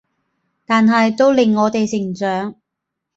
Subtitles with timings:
[0.65, 2.55] 但係都令我哋成長